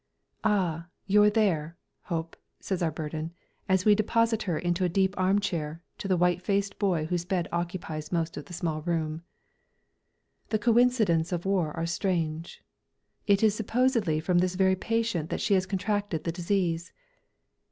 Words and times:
"Ah! 0.43 0.87
You're 1.05 1.29
there, 1.29 1.77
Hope," 2.05 2.35
says 2.59 2.81
our 2.81 2.89
burden, 2.89 3.35
as 3.69 3.85
we 3.85 3.93
deposit 3.93 4.41
her 4.49 4.57
in 4.57 4.73
a 4.81 4.89
deep 4.89 5.13
arm 5.15 5.37
chair, 5.39 5.83
to 5.99 6.07
the 6.07 6.17
white 6.17 6.41
faced 6.41 6.79
boy 6.79 7.05
whose 7.05 7.23
bed 7.23 7.47
occupies 7.51 8.11
most 8.11 8.35
of 8.35 8.45
the 8.45 8.53
small 8.53 8.81
room. 8.81 9.21
The 10.49 10.57
coincidents 10.57 11.31
of 11.31 11.45
war 11.45 11.71
are 11.77 11.85
strange! 11.85 12.63
It 13.27 13.43
is 13.43 13.53
supposedly 13.53 14.19
from 14.19 14.39
this 14.39 14.55
very 14.55 14.75
patient 14.75 15.29
that 15.29 15.39
she 15.41 15.53
has 15.53 15.67
contracted 15.67 16.23
the 16.23 16.31
disease. 16.31 16.91